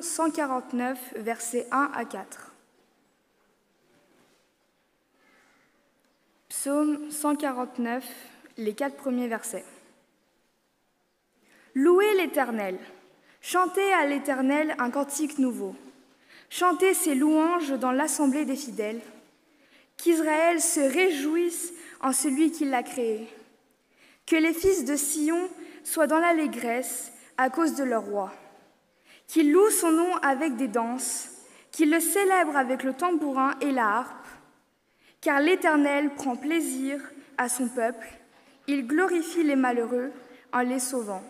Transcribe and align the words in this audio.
149, 0.00 1.14
versets 1.16 1.66
1 1.70 1.90
à 1.94 2.04
4. 2.04 2.52
Psaume 6.48 7.10
149, 7.10 8.04
les 8.58 8.74
quatre 8.74 8.96
premiers 8.96 9.28
versets. 9.28 9.64
Louez 11.74 12.14
l'Éternel, 12.16 12.78
chantez 13.40 13.92
à 13.92 14.06
l'Éternel 14.06 14.74
un 14.78 14.90
cantique 14.90 15.38
nouveau, 15.38 15.74
chantez 16.48 16.94
ses 16.94 17.14
louanges 17.14 17.72
dans 17.78 17.92
l'assemblée 17.92 18.44
des 18.44 18.56
fidèles, 18.56 19.00
qu'Israël 19.96 20.60
se 20.60 20.80
réjouisse 20.80 21.72
en 22.00 22.12
celui 22.12 22.50
qui 22.50 22.64
l'a 22.64 22.82
créé, 22.82 23.28
que 24.26 24.36
les 24.36 24.52
fils 24.52 24.84
de 24.84 24.96
Sion 24.96 25.48
soient 25.84 26.06
dans 26.06 26.18
l'allégresse 26.18 27.12
à 27.36 27.50
cause 27.50 27.74
de 27.74 27.84
leur 27.84 28.04
roi, 28.04 28.32
qu'ils 29.30 29.52
louent 29.52 29.70
son 29.70 29.92
nom 29.92 30.16
avec 30.22 30.56
des 30.56 30.66
danses, 30.66 31.28
qu'ils 31.70 31.92
le 31.92 32.00
célèbrent 32.00 32.56
avec 32.56 32.82
le 32.82 32.94
tambourin 32.94 33.54
et 33.60 33.70
la 33.70 33.98
harpe, 33.98 34.26
car 35.20 35.38
l'Éternel 35.38 36.10
prend 36.16 36.34
plaisir 36.34 37.00
à 37.38 37.48
son 37.48 37.68
peuple, 37.68 38.08
il 38.66 38.88
glorifie 38.88 39.44
les 39.44 39.54
malheureux 39.54 40.10
en 40.52 40.60
les 40.62 40.80
sauvant. 40.80 41.22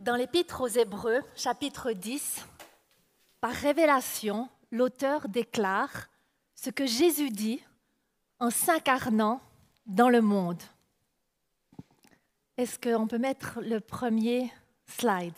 Dans 0.00 0.16
l'Épître 0.16 0.62
aux 0.62 0.66
Hébreux, 0.66 1.22
chapitre 1.36 1.92
10, 1.92 2.46
par 3.42 3.52
révélation, 3.52 4.48
l'auteur 4.70 5.28
déclare 5.28 6.08
ce 6.54 6.70
que 6.70 6.86
Jésus 6.86 7.28
dit 7.28 7.62
en 8.38 8.48
s'incarnant 8.48 9.42
dans 9.84 10.08
le 10.08 10.22
monde. 10.22 10.62
Est-ce 12.56 12.78
qu'on 12.78 13.06
peut 13.06 13.18
mettre 13.18 13.60
le 13.60 13.78
premier 13.78 14.50
slide? 14.86 15.34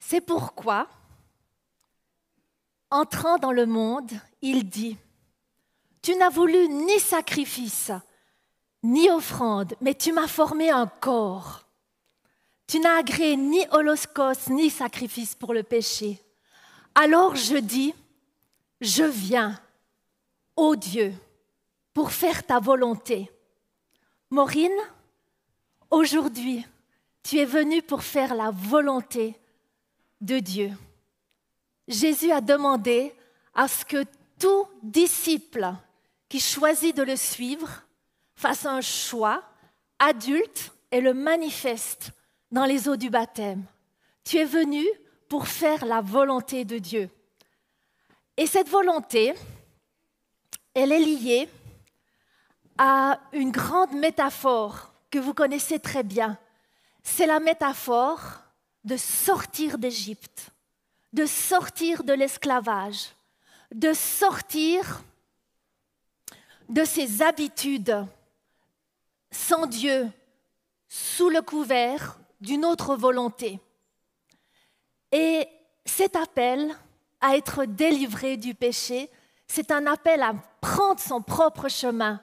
C'est 0.00 0.20
pourquoi, 0.20 0.88
entrant 2.90 3.38
dans 3.38 3.52
le 3.52 3.66
monde, 3.66 4.10
il 4.42 4.68
dit, 4.68 4.96
Tu 6.02 6.16
n'as 6.16 6.28
voulu 6.28 6.68
ni 6.68 6.98
sacrifice, 6.98 7.92
ni 8.82 9.10
offrande, 9.10 9.74
mais 9.80 9.94
tu 9.94 10.12
m'as 10.12 10.28
formé 10.28 10.70
un 10.70 10.86
corps. 10.86 11.64
Tu 12.66 12.80
n'as 12.80 12.98
agréé 12.98 13.36
ni 13.36 13.64
holocauste, 13.70 14.50
ni 14.50 14.70
sacrifice 14.70 15.34
pour 15.34 15.54
le 15.54 15.62
péché. 15.62 16.22
Alors 16.94 17.34
je 17.34 17.56
dis, 17.56 17.94
je 18.80 19.04
viens, 19.04 19.60
ô 20.56 20.76
Dieu, 20.76 21.14
pour 21.94 22.12
faire 22.12 22.44
ta 22.44 22.60
volonté. 22.60 23.30
Maureen, 24.30 24.72
aujourd'hui, 25.90 26.66
tu 27.22 27.38
es 27.38 27.44
venue 27.44 27.82
pour 27.82 28.02
faire 28.02 28.34
la 28.34 28.50
volonté 28.50 29.34
de 30.20 30.38
Dieu. 30.38 30.70
Jésus 31.88 32.30
a 32.30 32.40
demandé 32.40 33.14
à 33.54 33.66
ce 33.66 33.84
que 33.84 34.04
tout 34.38 34.66
disciple 34.82 35.72
qui 36.28 36.38
choisit 36.38 36.94
de 36.94 37.02
le 37.02 37.16
suivre 37.16 37.82
fasse 38.38 38.66
un 38.66 38.80
choix 38.80 39.42
adulte 39.98 40.72
et 40.92 41.00
le 41.00 41.12
manifeste 41.12 42.12
dans 42.52 42.64
les 42.64 42.88
eaux 42.88 42.96
du 42.96 43.10
baptême. 43.10 43.64
Tu 44.22 44.36
es 44.36 44.44
venu 44.44 44.86
pour 45.28 45.48
faire 45.48 45.84
la 45.84 46.00
volonté 46.00 46.64
de 46.64 46.78
Dieu. 46.78 47.10
Et 48.36 48.46
cette 48.46 48.68
volonté, 48.68 49.34
elle 50.72 50.92
est 50.92 51.00
liée 51.00 51.48
à 52.78 53.18
une 53.32 53.50
grande 53.50 53.92
métaphore 53.92 54.92
que 55.10 55.18
vous 55.18 55.34
connaissez 55.34 55.80
très 55.80 56.04
bien. 56.04 56.38
C'est 57.02 57.26
la 57.26 57.40
métaphore 57.40 58.20
de 58.84 58.96
sortir 58.96 59.78
d'Égypte, 59.78 60.50
de 61.12 61.26
sortir 61.26 62.04
de 62.04 62.12
l'esclavage, 62.12 63.08
de 63.74 63.92
sortir 63.92 65.02
de 66.68 66.84
ses 66.84 67.20
habitudes 67.20 68.06
sans 69.30 69.66
Dieu, 69.66 70.10
sous 70.88 71.28
le 71.28 71.42
couvert 71.42 72.18
d'une 72.40 72.64
autre 72.64 72.96
volonté. 72.96 73.60
Et 75.12 75.46
cet 75.84 76.16
appel 76.16 76.74
à 77.20 77.36
être 77.36 77.64
délivré 77.64 78.36
du 78.36 78.54
péché, 78.54 79.10
c'est 79.46 79.70
un 79.70 79.86
appel 79.86 80.22
à 80.22 80.34
prendre 80.60 81.00
son 81.00 81.22
propre 81.22 81.68
chemin, 81.68 82.20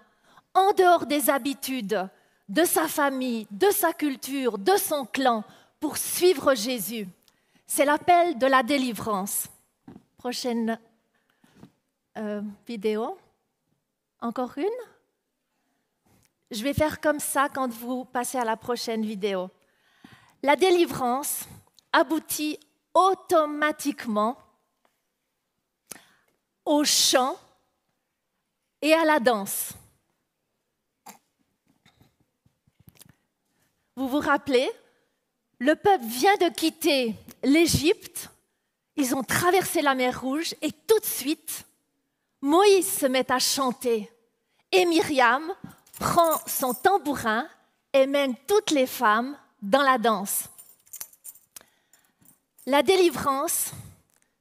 en 0.53 0.71
dehors 0.73 1.05
des 1.05 1.29
habitudes 1.29 2.07
de 2.47 2.63
sa 2.63 2.87
famille, 2.87 3.47
de 3.51 3.69
sa 3.71 3.91
culture, 3.91 4.57
de 4.57 4.77
son 4.77 5.05
clan, 5.05 5.43
pour 5.79 5.97
suivre 5.97 6.55
Jésus. 6.55 7.07
C'est 7.67 7.85
l'appel 7.85 8.37
de 8.37 8.45
la 8.45 8.63
délivrance. 8.63 9.47
Prochaine 10.17 10.79
euh, 12.17 12.41
vidéo. 12.67 13.17
Encore 14.21 14.53
une? 14.57 14.94
Je 16.55 16.63
vais 16.63 16.73
faire 16.73 17.01
comme 17.01 17.19
ça 17.19 17.49
quand 17.49 17.69
vous 17.71 18.05
passez 18.05 18.37
à 18.37 18.45
la 18.45 18.55
prochaine 18.55 19.05
vidéo. 19.05 19.49
La 20.41 20.55
délivrance 20.55 21.41
aboutit 21.91 22.57
automatiquement 22.93 24.37
au 26.63 26.83
chant 26.85 27.37
et 28.81 28.93
à 28.93 29.03
la 29.03 29.19
danse. 29.19 29.73
Vous 33.97 34.07
vous 34.07 34.19
rappelez, 34.19 34.69
le 35.59 35.75
peuple 35.75 36.05
vient 36.05 36.37
de 36.37 36.49
quitter 36.53 37.15
l'Égypte, 37.43 38.29
ils 38.95 39.13
ont 39.13 39.23
traversé 39.23 39.81
la 39.81 39.93
mer 39.93 40.21
Rouge 40.21 40.55
et 40.61 40.71
tout 40.71 40.99
de 40.99 41.05
suite, 41.05 41.65
Moïse 42.41 42.89
se 42.89 43.05
met 43.05 43.29
à 43.31 43.39
chanter 43.39 44.09
et 44.71 44.85
Myriam 44.85 45.53
prend 45.99 46.39
son 46.45 46.73
tambourin 46.73 47.47
et 47.93 48.07
mène 48.07 48.35
toutes 48.47 48.71
les 48.71 48.87
femmes 48.87 49.37
dans 49.61 49.81
la 49.81 49.97
danse. 49.97 50.49
La 52.65 52.83
délivrance 52.83 53.71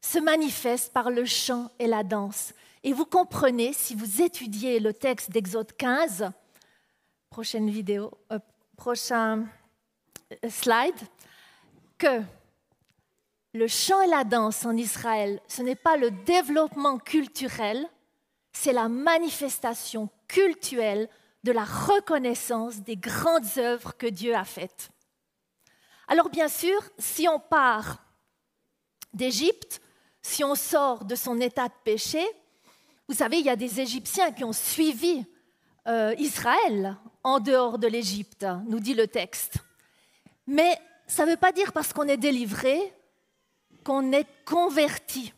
se 0.01 0.19
manifeste 0.19 0.93
par 0.93 1.11
le 1.11 1.25
chant 1.25 1.71
et 1.79 1.87
la 1.87 2.03
danse. 2.03 2.53
Et 2.83 2.93
vous 2.93 3.07
comprenez, 3.07 3.73
si 3.73 3.95
vous 3.95 4.23
étudiez 4.23 4.81
le 4.81 4.93
texte 4.93 5.31
d'Exode 5.31 5.73
15, 5.77 6.31
prochaine 7.31 7.71
vidéo, 7.71 8.11
euh, 8.33 8.39
prochain 8.77 9.47
euh, 10.33 10.51
slide, 10.51 10.95
que 11.99 12.23
le 13.55 13.69
chant 13.69 14.01
et 14.03 14.07
la 14.07 14.25
danse 14.25 14.65
en 14.67 14.77
Israël, 14.77 15.41
ce 15.49 15.63
n'est 15.63 15.77
pas 15.77 15.97
le 15.97 16.11
développement 16.11 16.99
culturel, 16.99 17.89
c'est 18.53 18.73
la 18.73 18.89
manifestation 18.89 20.09
culturelle 20.29 21.09
de 21.45 21.53
la 21.53 21.65
reconnaissance 21.65 22.81
des 22.81 22.97
grandes 22.97 23.59
œuvres 23.59 23.97
que 23.97 24.07
Dieu 24.07 24.35
a 24.35 24.45
faites. 24.45 24.89
Alors 26.09 26.31
bien 26.31 26.49
sûr, 26.49 26.83
si 26.99 27.29
on 27.29 27.39
part 27.39 28.03
d'Égypte, 29.13 29.81
si 30.23 30.43
on 30.43 30.55
sort 30.55 31.05
de 31.05 31.15
son 31.15 31.39
état 31.41 31.69
de 31.69 31.75
péché, 31.85 32.25
vous 33.09 33.15
savez, 33.15 33.39
il 33.39 33.45
y 33.45 33.51
a 33.51 33.57
des 33.57 33.79
Égyptiens 33.79 34.33
qui 34.33 34.43
ont 34.43 34.55
suivi 34.55 35.25
euh, 35.87 36.15
Israël 36.19 36.97
en 37.23 37.41
dehors 37.41 37.79
de 37.79 37.89
l'Égypte, 37.89 38.47
nous 38.67 38.81
dit 38.81 38.95
le 38.95 39.07
texte. 39.07 39.57
Mais 40.47 40.79
ça 41.07 41.27
ne 41.27 41.33
veut 41.33 41.37
pas 41.37 41.53
dire 41.53 41.73
parce 41.73 41.93
qu'on 41.93 42.09
est 42.09 42.17
délivré 42.17 42.95
qu'on 43.85 44.13
est 44.13 44.27
converti. 44.47 45.35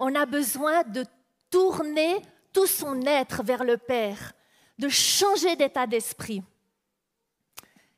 On 0.00 0.16
a 0.16 0.26
besoin 0.26 0.82
de 0.82 1.04
tourner 1.48 2.20
tout 2.52 2.66
son 2.66 3.00
être 3.02 3.44
vers 3.44 3.62
le 3.62 3.78
Père 3.78 4.32
de 4.78 4.88
changer 4.88 5.56
d'état 5.56 5.86
d'esprit. 5.86 6.42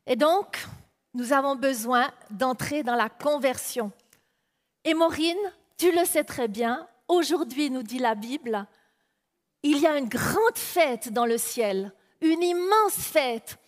Et 0.06 0.16
donc, 0.16 0.66
nous 1.14 1.32
avons 1.32 1.56
besoin 1.56 2.10
d'entrer 2.30 2.82
dans 2.82 2.94
la 2.94 3.08
conversion. 3.08 3.92
Et 4.84 4.94
Maureen, 4.94 5.36
tu 5.76 5.92
le 5.92 6.04
sais 6.04 6.24
très 6.24 6.48
bien, 6.48 6.88
aujourd'hui, 7.08 7.70
nous 7.70 7.82
dit 7.82 7.98
la 7.98 8.14
Bible, 8.14 8.66
il 9.62 9.78
y 9.78 9.86
a 9.86 9.98
une 9.98 10.08
grande 10.08 10.56
fête 10.56 11.12
dans 11.12 11.26
le 11.26 11.36
ciel, 11.36 11.92
une 12.20 12.42
immense 12.42 12.94
fête. 12.94 13.58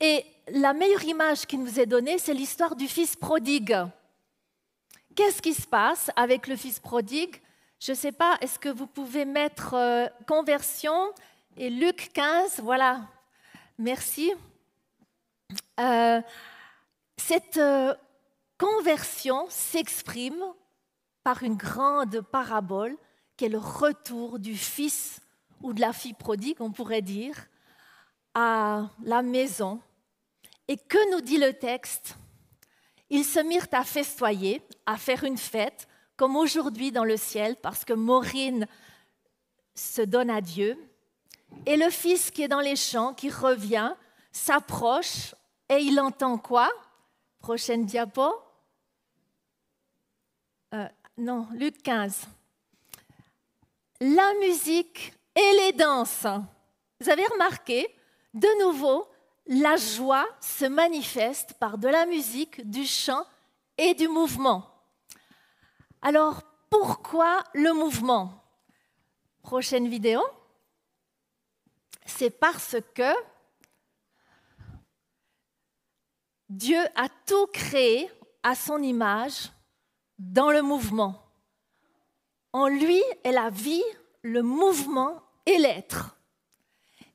Et 0.00 0.24
la 0.48 0.74
meilleure 0.74 1.04
image 1.04 1.46
qui 1.46 1.56
nous 1.56 1.80
est 1.80 1.86
donnée, 1.86 2.18
c'est 2.18 2.34
l'histoire 2.34 2.76
du 2.76 2.86
fils 2.88 3.16
prodigue. 3.16 3.76
Qu'est-ce 5.14 5.42
qui 5.42 5.54
se 5.54 5.66
passe 5.66 6.10
avec 6.14 6.46
le 6.46 6.56
fils 6.56 6.78
prodigue? 6.78 7.40
Je 7.80 7.92
ne 7.92 7.96
sais 7.96 8.12
pas, 8.12 8.36
est-ce 8.40 8.58
que 8.58 8.68
vous 8.68 8.86
pouvez 8.86 9.24
mettre 9.24 9.74
euh, 9.74 10.06
conversion? 10.26 11.12
Et 11.58 11.70
Luc 11.70 12.10
15 12.14 12.60
Voilà, 12.62 13.02
merci. 13.78 14.32
Euh, 15.80 16.20
cette 17.16 17.56
euh, 17.56 17.94
conversion 18.56 19.46
s'exprime 19.50 20.42
par 21.24 21.42
une 21.42 21.56
grande 21.56 22.20
parabole 22.20 22.96
qui 23.36 23.44
est 23.44 23.48
le 23.48 23.58
retour 23.58 24.38
du 24.38 24.56
fils 24.56 25.20
ou 25.62 25.72
de 25.72 25.80
la 25.80 25.92
fille 25.92 26.14
prodigue, 26.14 26.56
on 26.60 26.70
pourrait 26.70 27.02
dire, 27.02 27.36
à 28.34 28.88
la 29.02 29.22
maison. 29.22 29.80
Et 30.68 30.76
que 30.76 31.12
nous 31.12 31.20
dit 31.20 31.38
le 31.38 31.52
texte? 31.52 32.16
Ils 33.10 33.24
se 33.24 33.40
mirent 33.40 33.68
à 33.72 33.84
festoyer, 33.84 34.62
à 34.86 34.96
faire 34.96 35.24
une 35.24 35.38
fête, 35.38 35.88
comme 36.16 36.36
aujourd'hui 36.36 36.92
dans 36.92 37.04
le 37.04 37.16
ciel, 37.16 37.56
parce 37.56 37.84
que 37.84 37.94
Maureen 37.94 38.66
se 39.74 40.02
donne 40.02 40.30
à 40.30 40.40
Dieu. 40.40 40.78
Et 41.66 41.76
le 41.76 41.90
fils 41.90 42.30
qui 42.30 42.42
est 42.42 42.48
dans 42.48 42.60
les 42.60 42.76
champs, 42.76 43.14
qui 43.14 43.30
revient, 43.30 43.94
s'approche 44.32 45.34
et 45.68 45.78
il 45.78 46.00
entend 46.00 46.38
quoi? 46.38 46.70
Prochaine 47.40 47.84
diapo? 47.84 48.34
Euh, 50.74 50.88
non, 51.16 51.46
Luc 51.52 51.82
15 51.82 52.26
la 54.00 54.34
musique 54.34 55.12
et 55.34 55.56
les 55.56 55.72
danses. 55.72 56.26
Vous 57.00 57.10
avez 57.10 57.24
remarqué, 57.26 57.88
de 58.34 58.64
nouveau, 58.64 59.08
la 59.46 59.76
joie 59.76 60.26
se 60.40 60.66
manifeste 60.66 61.54
par 61.54 61.78
de 61.78 61.88
la 61.88 62.06
musique, 62.06 62.68
du 62.68 62.84
chant 62.84 63.24
et 63.76 63.94
du 63.94 64.08
mouvement. 64.08 64.66
Alors, 66.02 66.42
pourquoi 66.70 67.42
le 67.54 67.72
mouvement? 67.72 68.44
Prochaine 69.42 69.88
vidéo. 69.88 70.20
C'est 72.06 72.30
parce 72.30 72.76
que 72.94 73.12
Dieu 76.48 76.80
a 76.96 77.08
tout 77.26 77.46
créé 77.52 78.10
à 78.42 78.54
son 78.54 78.82
image 78.82 79.50
dans 80.18 80.50
le 80.50 80.62
mouvement. 80.62 81.22
En 82.52 82.68
lui 82.68 83.02
est 83.24 83.32
la 83.32 83.50
vie, 83.50 83.84
le 84.22 84.42
mouvement 84.42 85.22
et 85.44 85.58
l'être. 85.58 86.16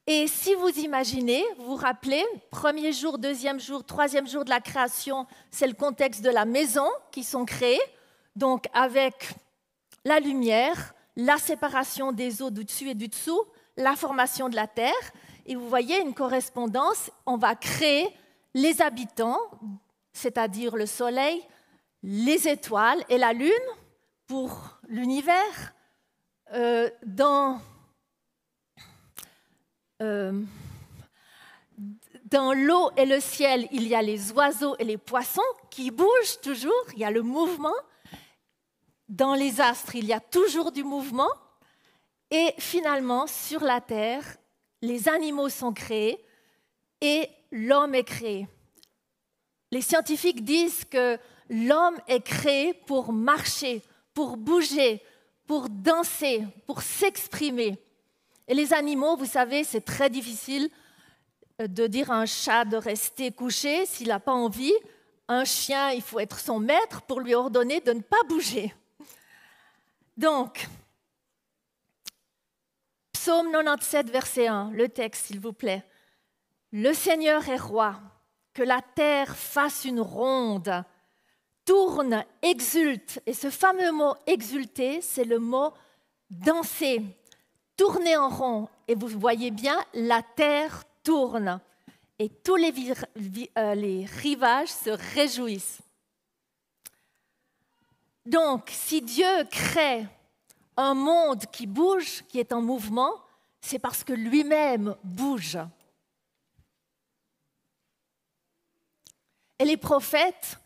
Et 0.06 0.28
si 0.28 0.54
vous 0.56 0.70
imaginez, 0.80 1.44
vous 1.58 1.66
vous 1.66 1.76
rappelez, 1.76 2.24
premier 2.52 2.92
jour, 2.92 3.18
deuxième 3.18 3.60
jour, 3.60 3.86
troisième 3.86 4.28
jour 4.28 4.44
de 4.44 4.50
la 4.50 4.60
création, 4.60 5.26
c'est 5.50 5.68
le 5.68 5.74
contexte 5.74 6.22
de 6.22 6.30
la 6.30 6.46
maison 6.46 6.88
qui 7.12 7.24
sont 7.24 7.46
créées, 7.46 7.82
donc 8.36 8.66
avec 8.74 9.30
la 10.04 10.20
lumière, 10.20 10.94
la 11.16 11.38
séparation 11.38 12.12
des 12.12 12.42
eaux 12.42 12.50
du 12.50 12.66
dessus 12.66 12.90
et 12.90 12.96
du 12.96 13.08
dessous, 13.08 13.46
la 13.78 13.96
formation 13.96 14.50
de 14.50 14.56
la 14.56 14.68
terre. 14.68 15.12
Et 15.46 15.56
vous 15.56 15.68
voyez 15.68 16.00
une 16.02 16.14
correspondance, 16.14 17.12
on 17.26 17.38
va 17.38 17.56
créer 17.56 18.08
les 18.54 18.82
habitants, 18.82 19.40
c'est-à-dire 20.14 20.76
le 20.76 20.86
soleil, 20.86 21.42
les 22.04 22.48
étoiles 22.48 23.04
et 23.10 23.18
la 23.18 23.34
lune, 23.34 23.52
pour 24.28 24.80
l'univers. 24.88 25.74
Euh, 26.54 26.90
euh, 30.02 30.44
dans 32.26 32.54
l'eau 32.54 32.92
et 32.98 33.06
le 33.06 33.20
ciel, 33.20 33.68
il 33.72 33.88
y 33.88 33.96
a 33.96 34.02
les 34.02 34.32
oiseaux 34.32 34.76
et 34.80 34.84
les 34.84 34.98
poissons 34.98 35.42
qui 35.70 35.92
bougent 35.92 36.40
toujours, 36.42 36.86
il 36.94 37.00
y 37.00 37.06
a 37.06 37.12
le 37.12 37.22
mouvement. 37.22 37.74
Dans 39.08 39.36
les 39.36 39.62
astres, 39.62 39.96
il 39.96 40.06
y 40.06 40.14
a 40.14 40.20
toujours 40.20 40.72
du 40.72 40.84
mouvement. 40.84 41.30
Et 42.34 42.56
finalement, 42.58 43.28
sur 43.28 43.64
la 43.64 43.80
Terre, 43.80 44.26
les 44.82 45.08
animaux 45.08 45.50
sont 45.50 45.72
créés 45.72 46.20
et 47.00 47.30
l'homme 47.52 47.94
est 47.94 48.04
créé. 48.04 48.48
Les 49.70 49.82
scientifiques 49.82 50.44
disent 50.44 50.84
que 50.84 51.20
l'homme 51.48 52.00
est 52.08 52.22
créé 52.26 52.74
pour 52.74 53.14
marcher, 53.14 53.84
pour 54.16 54.36
bouger, 54.36 55.00
pour 55.46 55.70
danser, 55.70 56.44
pour 56.66 56.82
s'exprimer. 56.82 57.78
Et 58.48 58.56
les 58.56 58.74
animaux, 58.74 59.16
vous 59.16 59.28
savez, 59.28 59.64
c'est 59.64 59.86
très 59.86 60.10
difficile 60.10 60.72
euh, 61.62 61.68
de 61.68 61.86
dire 61.86 62.10
à 62.10 62.16
un 62.16 62.26
chat 62.26 62.66
de 62.66 62.78
rester 62.78 63.32
couché 63.32 63.86
s'il 63.86 64.08
n'a 64.08 64.20
pas 64.20 64.34
envie. 64.34 64.74
Un 65.28 65.46
chien, 65.46 65.92
il 65.92 66.02
faut 66.02 66.20
être 66.20 66.40
son 66.40 66.60
maître 66.60 67.04
pour 67.04 67.20
lui 67.20 67.36
ordonner 67.36 67.80
de 67.80 67.94
ne 67.94 68.02
pas 68.02 68.24
bouger. 68.28 68.74
Donc, 70.18 70.68
Psaume 73.24 73.54
97, 73.54 74.10
verset 74.10 74.48
1, 74.48 74.72
le 74.74 74.90
texte, 74.90 75.28
s'il 75.28 75.40
vous 75.40 75.54
plaît. 75.54 75.82
Le 76.74 76.92
Seigneur 76.92 77.48
est 77.48 77.56
roi, 77.56 78.02
que 78.54 78.64
la 78.64 78.82
terre 78.82 79.34
fasse 79.38 79.86
une 79.86 80.02
ronde 80.02 80.84
tourne, 81.64 82.26
exulte. 82.42 83.22
Et 83.26 83.34
ce 83.34 83.50
fameux 83.50 83.94
mot 83.94 84.14
exulter, 84.28 85.00
c'est 85.00 85.24
le 85.24 85.40
mot 85.40 85.72
danser, 86.30 87.02
tourner 87.78 88.18
en 88.18 88.28
rond. 88.28 88.68
Et 88.90 88.96
vous 88.96 89.08
voyez 89.08 89.52
bien, 89.52 89.80
la 89.94 90.22
terre 90.22 90.84
tourne. 91.02 91.62
Et 92.20 92.28
tous 92.28 92.58
les, 92.58 92.74
euh, 93.58 93.74
les 93.74 94.04
rivages 94.04 94.68
se 94.68 94.90
réjouissent. 95.16 95.80
Donc, 98.26 98.70
si 98.70 99.02
Dieu 99.02 99.46
crée 99.50 100.08
un 100.78 100.94
monde 100.94 101.46
qui 101.52 101.68
bouge, 101.68 102.24
qui 102.28 102.40
est 102.40 102.54
en 102.54 102.62
mouvement, 102.62 103.14
c'est 103.62 103.80
parce 103.80 104.04
que 104.04 104.14
lui-même 104.14 104.96
bouge. 105.04 105.58
Et 109.60 109.66
les 109.66 109.78
prophètes 109.78 110.58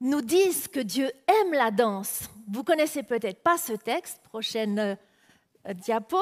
nous 0.00 0.22
disent 0.22 0.68
que 0.68 0.80
Dieu 0.80 1.10
aime 1.26 1.52
la 1.52 1.70
danse. 1.70 2.28
Vous 2.50 2.64
connaissez 2.64 3.02
peut-être 3.02 3.42
pas 3.42 3.58
ce 3.58 3.72
texte, 3.72 4.20
prochaine 4.22 4.78
euh, 4.78 5.74
diapo. 5.74 6.20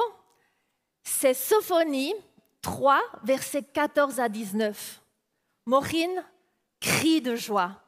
C'est 1.02 1.34
Sophonie 1.34 2.14
3, 2.62 3.00
versets 3.24 3.62
14 3.62 4.20
à 4.20 4.28
19. 4.28 5.00
Maureen 5.66 6.24
crie 6.80 7.20
de 7.20 7.36
joie, 7.36 7.80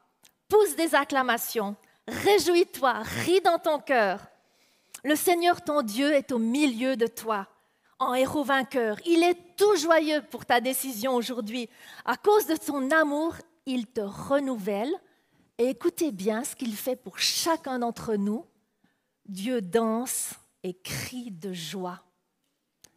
pousse 0.48 0.76
des 0.76 0.94
acclamations, 0.94 1.74
réjouis-toi, 2.06 2.92
ris 3.02 3.40
dans 3.40 3.58
ton 3.58 3.80
cœur. 3.80 4.20
Le 5.04 5.16
Seigneur 5.16 5.62
ton 5.62 5.82
Dieu 5.82 6.14
est 6.14 6.32
au 6.32 6.38
milieu 6.38 6.96
de 6.96 7.06
toi, 7.06 7.46
en 7.98 8.14
héros 8.14 8.42
vainqueur. 8.42 8.96
Il 9.04 9.22
est 9.22 9.54
tout 9.54 9.76
joyeux 9.76 10.22
pour 10.30 10.46
ta 10.46 10.62
décision 10.62 11.14
aujourd'hui. 11.14 11.68
À 12.06 12.16
cause 12.16 12.46
de 12.46 12.56
son 12.60 12.90
amour, 12.90 13.34
il 13.66 13.86
te 13.86 14.00
renouvelle 14.00 14.92
et 15.58 15.68
écoutez 15.68 16.10
bien 16.10 16.42
ce 16.42 16.56
qu'il 16.56 16.74
fait 16.74 16.96
pour 16.96 17.18
chacun 17.18 17.80
d'entre 17.80 18.14
nous. 18.14 18.46
Dieu 19.26 19.60
danse 19.60 20.32
et 20.62 20.72
crie 20.72 21.30
de 21.30 21.52
joie. 21.52 22.02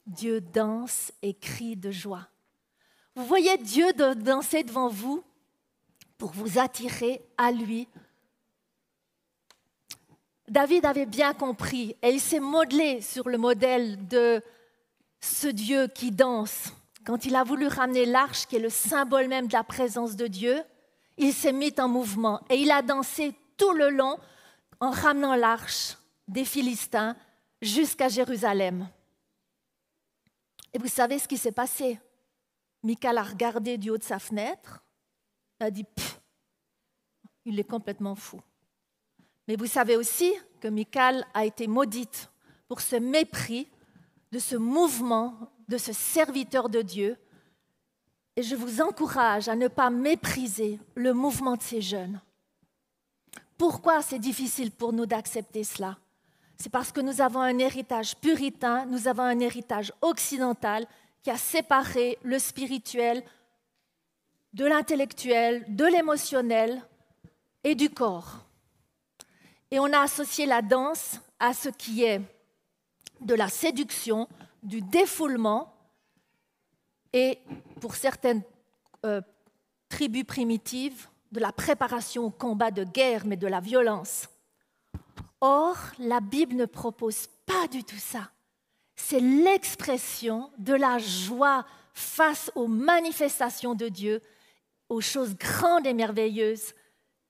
Dieu 0.05 0.39
danse 0.39 1.11
et 1.21 1.33
crie 1.33 1.75
de 1.75 1.91
joie. 1.91 2.29
Vous 3.15 3.25
voyez 3.25 3.57
Dieu 3.57 3.91
danser 4.15 4.63
devant 4.63 4.87
vous 4.87 5.25
pour 6.17 6.31
vous 6.31 6.57
attirer 6.57 7.21
à 7.37 7.51
lui. 7.51 7.89
David 10.47 10.85
avait 10.85 11.05
bien 11.05 11.33
compris 11.33 11.95
et 12.01 12.09
il 12.09 12.21
s'est 12.21 12.39
modelé 12.39 13.01
sur 13.01 13.27
le 13.27 13.37
modèle 13.37 14.07
de 14.07 14.41
ce 15.19 15.47
Dieu 15.47 15.87
qui 15.87 16.11
danse. 16.11 16.71
Quand 17.05 17.25
il 17.25 17.35
a 17.35 17.43
voulu 17.43 17.67
ramener 17.67 18.05
l'arche, 18.05 18.45
qui 18.47 18.55
est 18.55 18.59
le 18.59 18.69
symbole 18.69 19.27
même 19.27 19.47
de 19.47 19.53
la 19.53 19.63
présence 19.63 20.15
de 20.15 20.27
Dieu, 20.27 20.63
il 21.17 21.33
s'est 21.33 21.51
mis 21.51 21.73
en 21.79 21.89
mouvement 21.89 22.41
et 22.49 22.55
il 22.55 22.71
a 22.71 22.81
dansé 22.81 23.33
tout 23.57 23.71
le 23.73 23.89
long 23.89 24.17
en 24.79 24.91
ramenant 24.91 25.35
l'arche 25.35 25.97
des 26.27 26.45
Philistins 26.45 27.15
jusqu'à 27.61 28.07
Jérusalem. 28.07 28.87
Et 30.73 30.77
vous 30.77 30.87
savez 30.87 31.19
ce 31.19 31.27
qui 31.27 31.37
s'est 31.37 31.51
passé? 31.51 31.99
Michael 32.83 33.17
a 33.17 33.23
regardé 33.23 33.77
du 33.77 33.89
haut 33.89 33.97
de 33.97 34.03
sa 34.03 34.19
fenêtre, 34.19 34.83
a 35.59 35.71
dit 35.71 35.85
il 37.45 37.59
est 37.59 37.69
complètement 37.69 38.15
fou. 38.15 38.39
Mais 39.47 39.55
vous 39.55 39.65
savez 39.65 39.95
aussi 39.95 40.33
que 40.59 40.67
Michael 40.67 41.25
a 41.33 41.45
été 41.45 41.67
maudite 41.67 42.29
pour 42.67 42.81
ce 42.81 42.95
mépris 42.95 43.67
de 44.31 44.39
ce 44.39 44.55
mouvement, 44.55 45.37
de 45.67 45.77
ce 45.77 45.93
serviteur 45.93 46.69
de 46.69 46.81
Dieu 46.81 47.17
et 48.37 48.43
je 48.43 48.55
vous 48.55 48.81
encourage 48.81 49.49
à 49.49 49.55
ne 49.55 49.67
pas 49.67 49.89
mépriser 49.89 50.79
le 50.93 51.11
mouvement 51.11 51.55
de 51.55 51.61
ces 51.63 51.81
jeunes. 51.81 52.21
Pourquoi 53.57 54.03
c'est 54.03 54.19
difficile 54.19 54.69
pour 54.69 54.93
nous 54.93 55.07
d'accepter 55.07 55.63
cela? 55.63 55.97
C'est 56.55 56.71
parce 56.71 56.91
que 56.91 57.01
nous 57.01 57.19
avons 57.19 57.41
un 57.41 57.57
héritage 57.57 58.15
puritain, 58.15 58.85
nous 58.85 59.07
avons 59.07 59.23
un 59.23 59.39
héritage 59.39 59.91
occidental 60.01 60.85
qui 61.23 61.31
a 61.31 61.37
séparé 61.37 62.19
le 62.21 62.37
spirituel 62.37 63.23
de 64.53 64.65
l'intellectuel, 64.65 65.65
de 65.69 65.85
l'émotionnel 65.85 66.79
et 67.63 67.73
du 67.73 67.89
corps. 67.89 68.45
Et 69.71 69.79
on 69.79 69.91
a 69.91 69.99
associé 69.99 70.45
la 70.45 70.61
danse 70.61 71.19
à 71.39 71.53
ce 71.53 71.69
qui 71.69 72.03
est 72.03 72.21
de 73.21 73.33
la 73.33 73.49
séduction, 73.49 74.27
du 74.63 74.81
défoulement 74.81 75.73
et, 77.13 77.39
pour 77.81 77.95
certaines 77.95 78.43
euh, 79.05 79.21
tribus 79.89 80.23
primitives, 80.23 81.07
de 81.31 81.39
la 81.39 81.51
préparation 81.51 82.25
au 82.25 82.29
combat 82.29 82.71
de 82.71 82.83
guerre, 82.83 83.25
mais 83.25 83.37
de 83.37 83.47
la 83.47 83.59
violence. 83.59 84.29
Or, 85.41 85.77
la 85.99 86.19
Bible 86.19 86.55
ne 86.55 86.65
propose 86.65 87.27
pas 87.45 87.67
du 87.67 87.83
tout 87.83 87.97
ça. 87.97 88.31
C'est 88.95 89.19
l'expression 89.19 90.51
de 90.57 90.73
la 90.73 90.97
joie 90.97 91.65
face 91.93 92.51
aux 92.55 92.67
manifestations 92.67 93.75
de 93.75 93.89
Dieu, 93.89 94.21
aux 94.89 95.01
choses 95.01 95.35
grandes 95.35 95.85
et 95.85 95.93
merveilleuses 95.93 96.73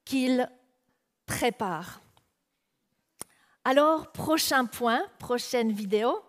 qu'il 0.06 0.50
prépare. 1.26 2.02
Alors, 3.70 4.14
prochain 4.14 4.64
point, 4.64 5.06
prochaine 5.20 5.74
vidéo, 5.74 6.22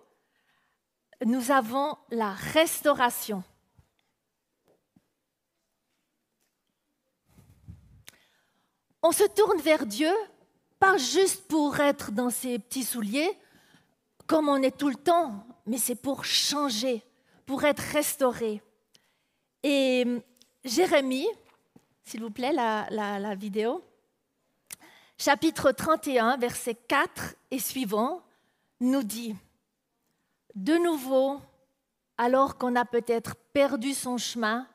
nous 1.25 1.53
avons 1.53 1.97
la 2.11 2.33
restauration. 2.33 3.45
On 9.05 9.13
se 9.13 9.23
tourne 9.37 9.61
vers 9.61 9.87
Dieu, 9.87 10.13
pas 10.81 10.97
juste 10.99 11.47
pour 11.47 11.79
être 11.79 12.11
dans 12.11 12.31
ses 12.31 12.59
petits 12.59 12.83
souliers, 12.83 13.31
comme 14.27 14.49
on 14.49 14.61
est 14.61 14.77
tout 14.77 14.89
le 14.89 14.97
temps, 14.97 15.47
mais 15.65 15.79
c'est 15.79 15.95
pour 15.95 16.25
changer, 16.25 17.05
pour 17.47 17.63
être 17.63 17.93
restauré. 17.93 18.61
Et 19.63 20.05
Jérémie, 20.65 21.29
s'il 22.03 22.21
vous 22.21 22.33
plaît, 22.33 22.53
la, 22.53 22.89
la 22.91 23.35
vidéo, 23.37 23.88
chapitre 25.19 25.73
31, 25.73 26.37
verset 26.37 26.75
4 26.75 27.35
et 27.51 27.59
suivant, 27.59 28.23
nous 28.81 29.03
dit, 29.03 29.35
de 30.55 30.75
nouveau, 30.75 31.41
alors 32.17 32.57
qu'on 32.57 32.77
a 32.77 32.85
peut-être 32.85 33.35
perdu 33.53 33.95
son 33.95 34.17
chemin, 34.17 34.67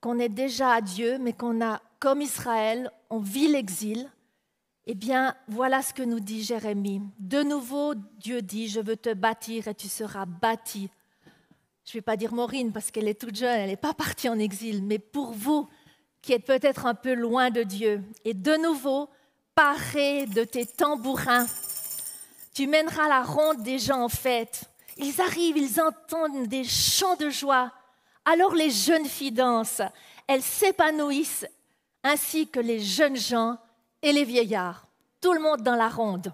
qu'on 0.00 0.18
est 0.18 0.28
déjà 0.28 0.72
à 0.72 0.80
Dieu, 0.80 1.18
mais 1.18 1.32
qu'on 1.32 1.64
a, 1.64 1.80
comme 2.00 2.20
Israël, 2.20 2.90
on 3.10 3.20
vit 3.20 3.46
l'exil, 3.46 4.10
eh 4.86 4.94
bien, 4.94 5.36
voilà 5.46 5.80
ce 5.82 5.94
que 5.94 6.02
nous 6.02 6.18
dit 6.18 6.42
Jérémie. 6.42 7.02
De 7.20 7.44
nouveau, 7.44 7.94
Dieu 8.18 8.42
dit, 8.42 8.66
je 8.66 8.80
veux 8.80 8.96
te 8.96 9.14
bâtir 9.14 9.68
et 9.68 9.74
tu 9.74 9.86
seras 9.86 10.26
bâti. 10.26 10.90
Je 11.84 11.90
ne 11.90 11.94
vais 11.94 12.02
pas 12.02 12.16
dire 12.16 12.34
Maureen 12.34 12.72
parce 12.72 12.90
qu'elle 12.90 13.06
est 13.06 13.20
toute 13.20 13.36
jeune, 13.36 13.60
elle 13.60 13.70
n'est 13.70 13.76
pas 13.76 13.94
partie 13.94 14.28
en 14.28 14.38
exil, 14.40 14.82
mais 14.84 14.98
pour 14.98 15.32
vous, 15.32 15.68
qui 16.22 16.32
êtes 16.32 16.46
peut-être 16.46 16.86
un 16.86 16.94
peu 16.94 17.14
loin 17.14 17.50
de 17.50 17.64
Dieu. 17.64 18.02
Et 18.24 18.32
de 18.32 18.56
nouveau, 18.56 19.10
paré 19.54 20.26
de 20.26 20.44
tes 20.44 20.64
tambourins. 20.64 21.46
Tu 22.54 22.66
mèneras 22.66 23.08
la 23.08 23.22
ronde 23.22 23.62
des 23.62 23.78
gens 23.78 24.04
en 24.04 24.08
fête. 24.08 24.64
Ils 24.96 25.20
arrivent, 25.20 25.56
ils 25.56 25.80
entendent 25.80 26.46
des 26.46 26.64
chants 26.64 27.16
de 27.16 27.28
joie. 27.28 27.72
Alors 28.24 28.54
les 28.54 28.70
jeunes 28.70 29.06
filles 29.06 29.32
dansent. 29.32 29.82
Elles 30.28 30.42
s'épanouissent, 30.42 31.46
ainsi 32.04 32.46
que 32.46 32.60
les 32.60 32.78
jeunes 32.78 33.16
gens 33.16 33.58
et 34.00 34.12
les 34.12 34.24
vieillards. 34.24 34.86
Tout 35.20 35.32
le 35.32 35.40
monde 35.40 35.62
dans 35.62 35.74
la 35.74 35.88
ronde. 35.88 36.32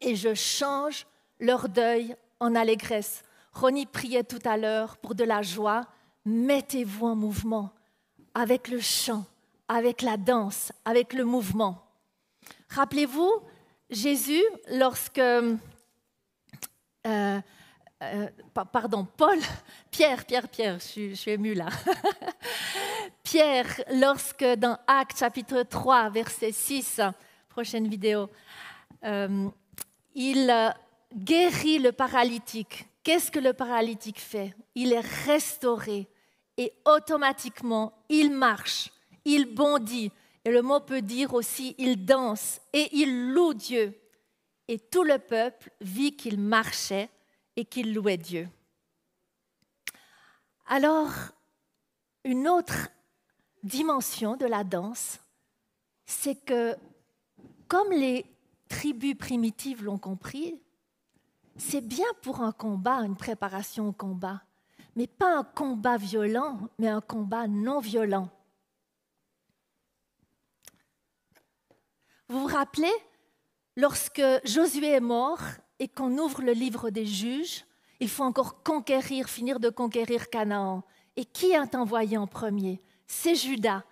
Et 0.00 0.16
je 0.16 0.34
change 0.34 1.06
leur 1.38 1.68
deuil 1.68 2.16
en 2.40 2.54
allégresse. 2.56 3.22
Ronnie 3.52 3.86
priait 3.86 4.24
tout 4.24 4.40
à 4.44 4.56
l'heure 4.56 4.96
pour 4.96 5.14
de 5.14 5.24
la 5.24 5.42
joie. 5.42 5.82
Mettez-vous 6.24 7.06
en 7.06 7.14
mouvement 7.14 7.70
avec 8.34 8.68
le 8.68 8.80
chant, 8.80 9.24
avec 9.68 10.02
la 10.02 10.16
danse, 10.16 10.72
avec 10.84 11.12
le 11.12 11.24
mouvement. 11.24 11.82
Rappelez-vous, 12.68 13.32
Jésus, 13.90 14.42
lorsque... 14.70 15.18
Euh, 15.18 15.56
euh, 18.02 18.28
pardon, 18.72 19.06
Paul, 19.16 19.38
Pierre, 19.90 20.24
Pierre, 20.24 20.48
Pierre, 20.48 20.78
je, 20.78 21.14
suis 21.14 21.30
émue 21.30 21.54
là. 21.54 21.68
Pierre, 23.22 23.80
lorsque 23.92 24.44
dans 24.44 24.78
Actes 24.86 25.18
chapitre 25.18 25.62
3, 25.62 26.10
verset 26.10 26.52
6, 26.52 27.00
prochaine 27.48 27.88
vidéo, 27.88 28.28
euh, 29.04 29.48
il 30.14 30.74
guérit 31.14 31.78
le 31.78 31.92
paralytique. 31.92 32.86
Qu'est-ce 33.04 33.30
que 33.30 33.38
le 33.38 33.52
paralytique 33.52 34.20
fait? 34.20 34.54
Il 34.74 34.92
est 34.92 35.04
restauré 35.26 36.08
et 36.56 36.72
automatiquement, 36.84 37.92
il 38.08 38.30
marche, 38.30 38.90
il 39.24 39.54
bondit. 39.54 40.10
Et 40.44 40.50
le 40.50 40.62
mot 40.62 40.80
peut 40.80 41.02
dire 41.02 41.34
aussi, 41.34 41.74
il 41.78 42.04
danse 42.04 42.60
et 42.72 42.88
il 42.92 43.32
loue 43.32 43.54
Dieu. 43.54 43.98
Et 44.68 44.78
tout 44.78 45.04
le 45.04 45.18
peuple 45.18 45.70
vit 45.80 46.16
qu'il 46.16 46.38
marchait 46.38 47.10
et 47.56 47.64
qu'il 47.64 47.94
louait 47.94 48.16
Dieu. 48.16 48.48
Alors, 50.66 51.10
une 52.24 52.48
autre 52.48 52.88
dimension 53.62 54.36
de 54.36 54.46
la 54.46 54.64
danse, 54.64 55.20
c'est 56.06 56.36
que, 56.44 56.76
comme 57.68 57.90
les 57.90 58.26
tribus 58.68 59.16
primitives 59.16 59.84
l'ont 59.84 59.98
compris, 59.98 60.60
c'est 61.56 61.86
bien 61.86 62.06
pour 62.22 62.40
un 62.40 62.52
combat, 62.52 63.04
une 63.04 63.16
préparation 63.16 63.88
au 63.88 63.92
combat 63.92 64.42
mais 64.96 65.06
pas 65.06 65.38
un 65.38 65.44
combat 65.44 65.96
violent, 65.96 66.58
mais 66.78 66.88
un 66.88 67.00
combat 67.00 67.46
non 67.46 67.80
violent. 67.80 68.28
Vous 72.28 72.40
vous 72.40 72.54
rappelez, 72.54 72.92
lorsque 73.76 74.22
Josué 74.44 74.88
est 74.92 75.00
mort 75.00 75.40
et 75.78 75.88
qu'on 75.88 76.16
ouvre 76.18 76.42
le 76.42 76.52
livre 76.52 76.90
des 76.90 77.06
juges, 77.06 77.64
il 78.00 78.08
faut 78.08 78.24
encore 78.24 78.62
conquérir, 78.62 79.28
finir 79.28 79.60
de 79.60 79.68
conquérir 79.68 80.28
Canaan. 80.30 80.82
Et 81.16 81.24
qui 81.24 81.52
est 81.52 81.74
envoyé 81.74 82.16
en 82.16 82.26
premier? 82.26 82.80
C'est 83.06 83.34
Judas. 83.34 83.84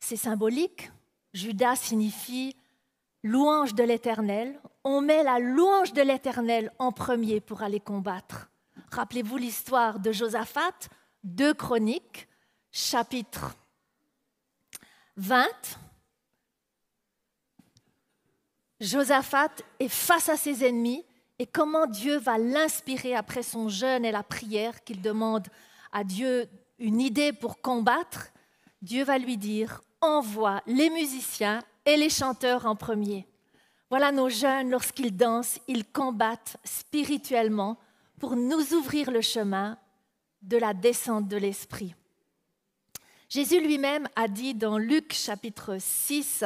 C'est 0.00 0.16
symbolique. 0.16 0.90
Judas 1.34 1.76
signifie 1.76 2.56
louange 3.22 3.74
de 3.74 3.84
l'Éternel. 3.84 4.58
On 4.82 5.00
met 5.00 5.22
la 5.22 5.38
louange 5.38 5.92
de 5.92 6.02
l'Éternel 6.02 6.72
en 6.78 6.92
premier 6.92 7.40
pour 7.40 7.62
aller 7.62 7.78
combattre. 7.78 8.49
Rappelez-vous 8.90 9.36
l'histoire 9.36 10.00
de 10.00 10.10
Josaphat, 10.10 10.88
deux 11.22 11.54
Chroniques, 11.54 12.26
chapitre 12.72 13.54
20. 15.16 15.46
Josaphat 18.80 19.50
est 19.78 19.88
face 19.88 20.28
à 20.28 20.36
ses 20.36 20.64
ennemis 20.66 21.04
et 21.38 21.46
comment 21.46 21.86
Dieu 21.86 22.18
va 22.18 22.36
l'inspirer 22.36 23.14
après 23.14 23.44
son 23.44 23.68
jeûne 23.68 24.04
et 24.04 24.10
la 24.10 24.24
prière 24.24 24.82
qu'il 24.82 25.00
demande 25.00 25.46
à 25.92 26.02
Dieu 26.02 26.48
une 26.80 27.00
idée 27.00 27.32
pour 27.32 27.60
combattre? 27.60 28.28
Dieu 28.82 29.04
va 29.04 29.18
lui 29.18 29.36
dire, 29.36 29.82
envoie 30.00 30.62
les 30.66 30.90
musiciens 30.90 31.60
et 31.84 31.96
les 31.96 32.10
chanteurs 32.10 32.66
en 32.66 32.74
premier. 32.74 33.28
Voilà 33.88 34.10
nos 34.10 34.28
jeunes, 34.28 34.70
lorsqu'ils 34.70 35.16
dansent, 35.16 35.60
ils 35.68 35.84
combattent 35.84 36.56
spirituellement 36.64 37.78
pour 38.20 38.36
nous 38.36 38.74
ouvrir 38.74 39.10
le 39.10 39.22
chemin 39.22 39.78
de 40.42 40.58
la 40.58 40.74
descente 40.74 41.26
de 41.26 41.38
l'Esprit. 41.38 41.94
Jésus 43.30 43.60
lui-même 43.60 44.08
a 44.14 44.28
dit 44.28 44.54
dans 44.54 44.76
Luc 44.76 45.14
chapitre 45.14 45.78
6, 45.80 46.44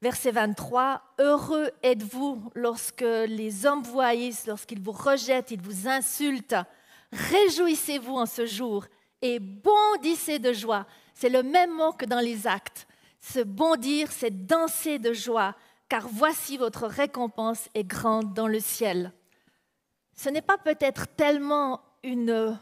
verset 0.00 0.30
23, 0.30 1.02
Heureux 1.18 1.70
êtes-vous 1.82 2.50
lorsque 2.54 3.00
les 3.02 3.66
hommes 3.66 3.82
vous 3.82 4.00
haïssent, 4.00 4.46
lorsqu'ils 4.46 4.80
vous 4.80 4.92
rejettent, 4.92 5.50
ils 5.50 5.60
vous 5.60 5.88
insultent. 5.88 6.56
Réjouissez-vous 7.12 8.14
en 8.14 8.26
ce 8.26 8.46
jour 8.46 8.86
et 9.20 9.40
bondissez 9.40 10.38
de 10.38 10.52
joie. 10.52 10.86
C'est 11.14 11.28
le 11.28 11.42
même 11.42 11.74
mot 11.74 11.92
que 11.92 12.06
dans 12.06 12.20
les 12.20 12.46
actes. 12.46 12.86
Se 13.20 13.40
bondir, 13.40 14.12
c'est 14.12 14.46
danser 14.46 15.00
de 15.00 15.12
joie, 15.12 15.56
car 15.88 16.06
voici 16.06 16.56
votre 16.56 16.86
récompense 16.86 17.68
est 17.74 17.84
grande 17.84 18.32
dans 18.32 18.46
le 18.46 18.60
ciel 18.60 19.12
ce 20.22 20.28
n'est 20.28 20.42
pas 20.42 20.58
peut-être 20.58 21.06
tellement 21.16 21.80
une 22.02 22.58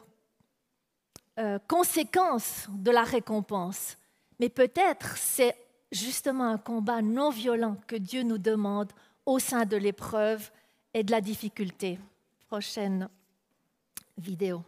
euh, 1.40 1.58
conséquence 1.66 2.68
de 2.68 2.92
la 2.92 3.02
récompense, 3.02 3.96
mais 4.38 4.48
peut-être 4.48 5.16
c'est 5.16 5.56
justement 5.90 6.44
un 6.44 6.58
combat 6.58 7.02
non 7.02 7.30
violent 7.30 7.76
que 7.88 7.96
Dieu 7.96 8.22
nous 8.22 8.38
demande 8.38 8.92
au 9.26 9.40
sein 9.40 9.66
de 9.66 9.76
l'épreuve 9.76 10.52
et 10.94 11.02
de 11.02 11.10
la 11.10 11.20
difficulté. 11.20 11.98
Prochaine 12.46 13.08
vidéo. 14.16 14.62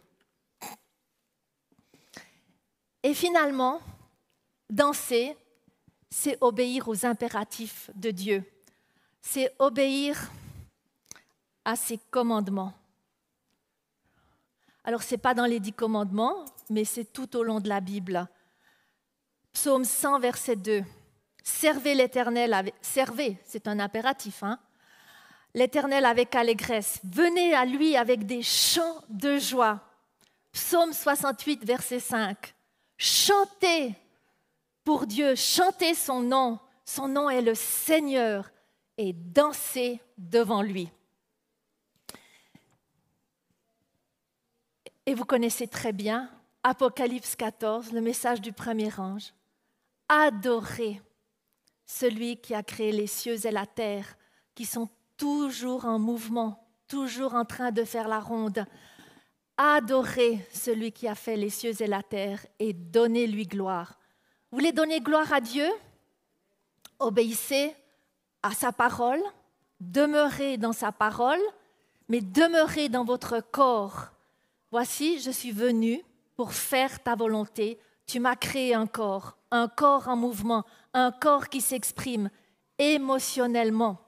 Et 3.03 3.13
finalement, 3.13 3.79
danser, 4.69 5.37
c'est 6.09 6.37
obéir 6.41 6.89
aux 6.89 7.05
impératifs 7.05 7.89
de 7.95 8.11
Dieu. 8.11 8.43
C'est 9.21 9.55
obéir 9.59 10.29
à 11.63 11.77
ses 11.77 11.97
commandements. 11.97 12.73
Alors, 14.83 15.03
ce 15.03 15.13
n'est 15.13 15.19
pas 15.19 15.33
dans 15.33 15.45
les 15.45 15.59
dix 15.59 15.73
commandements, 15.73 16.45
mais 16.69 16.85
c'est 16.85 17.13
tout 17.13 17.35
au 17.35 17.43
long 17.43 17.59
de 17.59 17.69
la 17.69 17.81
Bible. 17.81 18.27
Psaume 19.53 19.85
100, 19.85 20.19
verset 20.19 20.55
2. 20.55 20.83
Servez 21.43 21.95
l'Éternel 21.95 22.53
avec... 22.53 22.75
Servez, 22.81 23.37
c'est 23.43 23.67
un 23.67 23.79
impératif. 23.79 24.43
Hein 24.43 24.59
L'Éternel 25.53 26.05
avec 26.05 26.33
allégresse. 26.35 26.99
Venez 27.03 27.53
à 27.53 27.65
lui 27.65 27.95
avec 27.95 28.25
des 28.25 28.41
chants 28.41 29.03
de 29.09 29.37
joie. 29.37 29.81
Psaume 30.51 30.93
68, 30.93 31.65
verset 31.65 31.99
5. 31.99 32.53
Chantez 32.97 33.95
pour 34.83 35.05
Dieu, 35.05 35.35
chantez 35.35 35.93
son 35.93 36.21
nom. 36.21 36.59
Son 36.85 37.07
nom 37.07 37.29
est 37.29 37.41
le 37.41 37.55
Seigneur 37.55 38.49
et 38.97 39.13
dansez 39.13 40.01
devant 40.17 40.61
lui. 40.61 40.89
Et 45.07 45.15
vous 45.15 45.25
connaissez 45.25 45.67
très 45.67 45.93
bien 45.93 46.29
Apocalypse 46.63 47.35
14, 47.35 47.91
le 47.91 48.01
message 48.01 48.39
du 48.39 48.53
premier 48.53 48.91
ange. 48.99 49.33
Adorez 50.07 51.01
celui 51.87 52.37
qui 52.37 52.53
a 52.53 52.61
créé 52.61 52.91
les 52.91 53.07
cieux 53.07 53.47
et 53.47 53.51
la 53.51 53.65
terre, 53.65 54.15
qui 54.53 54.65
sont 54.65 54.89
toujours 55.17 55.85
en 55.85 55.97
mouvement, 55.97 56.67
toujours 56.87 57.33
en 57.33 57.45
train 57.45 57.71
de 57.71 57.83
faire 57.83 58.07
la 58.07 58.19
ronde. 58.19 58.63
Adorez 59.57 60.47
celui 60.53 60.91
qui 60.91 61.07
a 61.07 61.15
fait 61.15 61.35
les 61.35 61.49
cieux 61.49 61.81
et 61.81 61.87
la 61.87 62.03
terre 62.03 62.45
et 62.59 62.73
donnez-lui 62.73 63.47
gloire. 63.47 63.97
Vous 64.51 64.59
voulez 64.59 64.71
donner 64.71 65.01
gloire 65.01 65.33
à 65.33 65.41
Dieu? 65.41 65.69
Obéissez 66.99 67.75
à 68.43 68.51
sa 68.51 68.71
parole, 68.71 69.21
demeurez 69.79 70.57
dans 70.57 70.73
sa 70.73 70.91
parole, 70.91 71.41
mais 72.07 72.21
demeurez 72.21 72.87
dans 72.87 73.03
votre 73.03 73.39
corps. 73.39 74.11
Voici, 74.71 75.19
je 75.19 75.31
suis 75.31 75.51
venu 75.51 76.01
pour 76.37 76.53
faire 76.53 77.03
ta 77.03 77.13
volonté. 77.15 77.77
Tu 78.07 78.21
m'as 78.21 78.37
créé 78.37 78.73
un 78.73 78.87
corps, 78.87 79.37
un 79.51 79.67
corps 79.67 80.07
en 80.07 80.15
mouvement, 80.15 80.63
un 80.93 81.11
corps 81.11 81.49
qui 81.49 81.59
s'exprime 81.59 82.29
émotionnellement. 82.77 83.99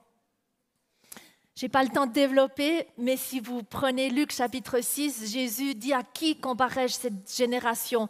Je 1.54 1.66
n'ai 1.66 1.68
pas 1.68 1.84
le 1.84 1.90
temps 1.90 2.06
de 2.06 2.12
développer, 2.12 2.86
mais 2.96 3.18
si 3.18 3.40
vous 3.40 3.62
prenez 3.62 4.08
Luc 4.08 4.32
chapitre 4.32 4.80
6, 4.80 5.30
Jésus 5.30 5.74
dit 5.74 5.92
à 5.92 6.02
qui 6.02 6.40
comparais-je 6.40 6.94
cette 6.94 7.36
génération? 7.36 8.08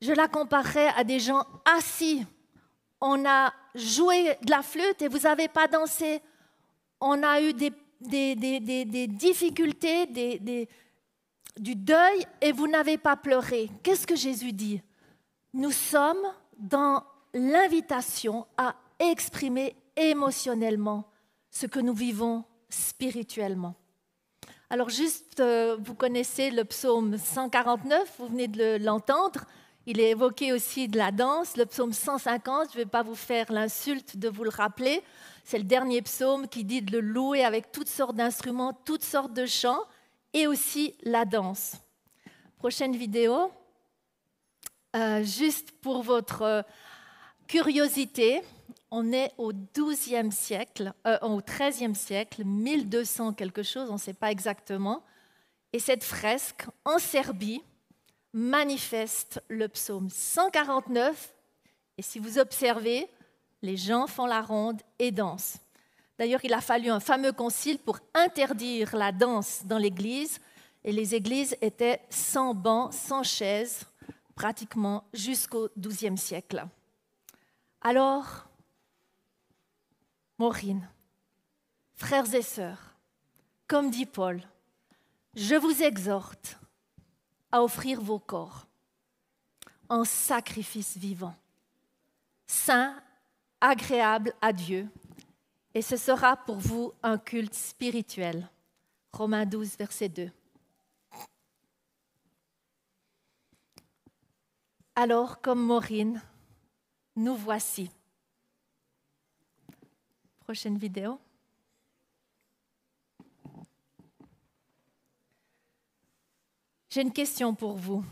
Je 0.00 0.12
la 0.12 0.28
comparais 0.28 0.88
à 0.96 1.04
des 1.04 1.20
gens 1.20 1.44
assis. 1.76 2.24
On 3.02 3.22
a 3.26 3.52
joué 3.74 4.34
de 4.42 4.50
la 4.50 4.62
flûte 4.62 5.02
et 5.02 5.08
vous 5.08 5.20
n'avez 5.20 5.48
pas 5.48 5.68
dansé. 5.68 6.22
On 7.02 7.22
a 7.22 7.42
eu 7.42 7.52
des, 7.52 7.70
des 8.00 9.06
difficultés, 9.06 10.06
du 11.58 11.74
deuil 11.74 12.26
et 12.40 12.52
vous 12.52 12.68
n'avez 12.68 12.98
pas 12.98 13.16
pleuré. 13.16 13.70
Qu'est-ce 13.82 14.06
que 14.06 14.16
Jésus 14.16 14.52
dit 14.52 14.82
Nous 15.54 15.72
sommes 15.72 16.24
dans 16.58 17.02
l'invitation 17.34 18.46
à 18.56 18.74
exprimer 18.98 19.76
émotionnellement 19.96 21.08
ce 21.50 21.66
que 21.66 21.80
nous 21.80 21.94
vivons 21.94 22.44
spirituellement. 22.68 23.74
Alors 24.68 24.88
juste, 24.88 25.40
euh, 25.40 25.76
vous 25.80 25.94
connaissez 25.94 26.50
le 26.50 26.64
psaume 26.64 27.18
149, 27.18 28.14
vous 28.18 28.26
venez 28.26 28.48
de 28.48 28.84
l'entendre. 28.84 29.44
Il 29.88 30.00
est 30.00 30.10
évoqué 30.10 30.52
aussi 30.52 30.88
de 30.88 30.98
la 30.98 31.12
danse. 31.12 31.56
Le 31.56 31.64
psaume 31.64 31.92
150, 31.92 32.72
je 32.72 32.78
ne 32.78 32.82
vais 32.82 32.90
pas 32.90 33.04
vous 33.04 33.14
faire 33.14 33.52
l'insulte 33.52 34.16
de 34.16 34.28
vous 34.28 34.42
le 34.42 34.50
rappeler. 34.50 35.00
C'est 35.44 35.58
le 35.58 35.64
dernier 35.64 36.02
psaume 36.02 36.48
qui 36.48 36.64
dit 36.64 36.82
de 36.82 36.90
le 36.90 37.00
louer 37.00 37.44
avec 37.44 37.70
toutes 37.70 37.88
sortes 37.88 38.16
d'instruments, 38.16 38.72
toutes 38.84 39.04
sortes 39.04 39.32
de 39.32 39.46
chants 39.46 39.84
et 40.36 40.46
aussi 40.46 40.94
la 41.02 41.24
danse. 41.24 41.76
Prochaine 42.58 42.94
vidéo. 42.94 43.50
Euh, 44.94 45.24
juste 45.24 45.72
pour 45.80 46.02
votre 46.02 46.42
euh, 46.42 46.62
curiosité, 47.46 48.42
on 48.90 49.12
est 49.12 49.32
au 49.38 49.52
XIIe 49.54 50.30
siècle, 50.30 50.92
euh, 51.06 51.18
au 51.22 51.40
XIIIe 51.40 51.94
siècle, 51.94 52.44
1200 52.44 53.32
quelque 53.32 53.62
chose, 53.62 53.88
on 53.88 53.94
ne 53.94 53.98
sait 53.98 54.12
pas 54.12 54.30
exactement. 54.30 55.02
Et 55.72 55.78
cette 55.78 56.04
fresque 56.04 56.66
en 56.84 56.98
Serbie 56.98 57.62
manifeste 58.34 59.42
le 59.48 59.68
psaume 59.68 60.10
149. 60.10 61.32
Et 61.96 62.02
si 62.02 62.18
vous 62.18 62.38
observez, 62.38 63.08
les 63.62 63.78
gens 63.78 64.06
font 64.06 64.26
la 64.26 64.42
ronde 64.42 64.82
et 64.98 65.12
dansent. 65.12 65.58
D'ailleurs, 66.18 66.44
il 66.44 66.54
a 66.54 66.60
fallu 66.60 66.88
un 66.88 67.00
fameux 67.00 67.32
concile 67.32 67.78
pour 67.78 67.98
interdire 68.14 68.96
la 68.96 69.12
danse 69.12 69.62
dans 69.64 69.78
l'Église. 69.78 70.40
Et 70.82 70.92
les 70.92 71.14
églises 71.14 71.56
étaient 71.60 72.00
sans 72.10 72.54
bancs, 72.54 72.92
sans 72.92 73.22
chaises, 73.22 73.84
pratiquement 74.34 75.04
jusqu'au 75.12 75.68
XIIe 75.76 76.16
siècle. 76.16 76.66
Alors, 77.82 78.46
Maureen, 80.38 80.88
frères 81.94 82.32
et 82.34 82.42
sœurs, 82.42 82.94
comme 83.66 83.90
dit 83.90 84.06
Paul, 84.06 84.40
je 85.34 85.54
vous 85.54 85.82
exhorte 85.82 86.58
à 87.50 87.62
offrir 87.62 88.00
vos 88.00 88.18
corps 88.18 88.66
en 89.88 90.04
sacrifice 90.04 90.96
vivant, 90.96 91.34
saint, 92.46 92.94
agréable 93.60 94.34
à 94.40 94.52
Dieu, 94.52 94.88
et 95.76 95.82
ce 95.82 95.98
sera 95.98 96.38
pour 96.38 96.56
vous 96.56 96.94
un 97.02 97.18
culte 97.18 97.52
spirituel. 97.52 98.48
Romains 99.12 99.44
12, 99.44 99.76
verset 99.76 100.08
2. 100.08 100.30
Alors, 104.94 105.42
comme 105.42 105.62
Maureen, 105.62 106.22
nous 107.14 107.36
voici. 107.36 107.90
Prochaine 110.40 110.78
vidéo. 110.78 111.20
J'ai 116.88 117.02
une 117.02 117.12
question 117.12 117.54
pour 117.54 117.76
vous. 117.76 118.02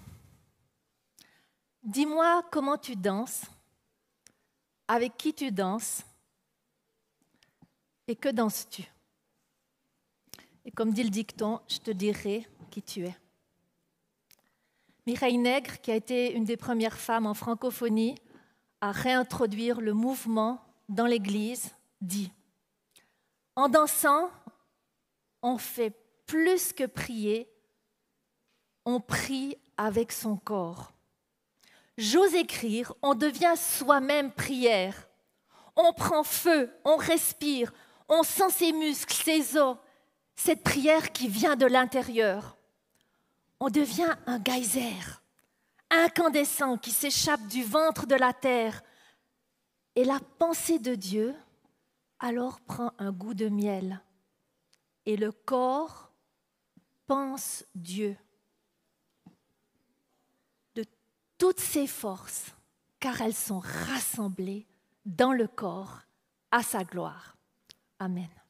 Dis-moi 1.82 2.44
comment 2.52 2.76
tu 2.76 2.94
danses, 2.94 3.46
avec 4.86 5.16
qui 5.16 5.32
tu 5.32 5.50
danses 5.50 6.04
et 8.08 8.16
que 8.16 8.28
danses-tu? 8.28 8.84
Et 10.64 10.70
comme 10.70 10.92
dit 10.92 11.02
le 11.02 11.10
dicton, 11.10 11.60
je 11.68 11.78
te 11.78 11.90
dirai 11.90 12.46
qui 12.70 12.82
tu 12.82 13.04
es. 13.04 13.16
Mireille 15.06 15.38
Nègre, 15.38 15.80
qui 15.80 15.90
a 15.90 15.96
été 15.96 16.32
une 16.32 16.44
des 16.44 16.56
premières 16.56 16.98
femmes 16.98 17.26
en 17.26 17.34
francophonie 17.34 18.16
à 18.80 18.90
réintroduire 18.90 19.80
le 19.80 19.92
mouvement 19.92 20.62
dans 20.88 21.06
l'Église, 21.06 21.74
dit 22.00 22.32
En 23.54 23.68
dansant, 23.68 24.30
on 25.42 25.58
fait 25.58 25.92
plus 26.26 26.72
que 26.72 26.84
prier, 26.84 27.48
on 28.86 29.00
prie 29.00 29.56
avec 29.76 30.12
son 30.12 30.36
corps. 30.36 30.92
J'ose 31.98 32.34
écrire, 32.34 32.94
on 33.02 33.14
devient 33.14 33.54
soi-même 33.56 34.32
prière. 34.32 35.08
On 35.76 35.92
prend 35.92 36.24
feu, 36.24 36.72
on 36.84 36.96
respire, 36.96 37.72
on 38.08 38.22
sent 38.22 38.50
ses 38.50 38.72
muscles, 38.72 39.14
ses 39.14 39.56
os, 39.56 39.76
cette 40.34 40.62
prière 40.62 41.12
qui 41.12 41.28
vient 41.28 41.56
de 41.56 41.66
l'intérieur. 41.66 42.56
On 43.60 43.70
devient 43.70 44.14
un 44.26 44.42
geyser, 44.42 44.94
incandescent 45.90 46.76
qui 46.76 46.90
s'échappe 46.90 47.46
du 47.46 47.62
ventre 47.62 48.06
de 48.06 48.14
la 48.14 48.32
terre. 48.32 48.82
Et 49.96 50.04
la 50.04 50.20
pensée 50.38 50.78
de 50.78 50.94
Dieu 50.94 51.34
alors 52.18 52.60
prend 52.60 52.92
un 52.98 53.12
goût 53.12 53.34
de 53.34 53.48
miel. 53.48 54.00
Et 55.06 55.16
le 55.16 55.32
corps 55.32 56.10
pense 57.06 57.64
Dieu 57.74 58.16
de 60.74 60.84
toutes 61.38 61.60
ses 61.60 61.86
forces, 61.86 62.46
car 62.98 63.20
elles 63.20 63.34
sont 63.34 63.60
rassemblées 63.60 64.66
dans 65.04 65.32
le 65.32 65.46
corps 65.46 66.00
à 66.50 66.62
sa 66.62 66.84
gloire. 66.84 67.33
Amen. 68.04 68.43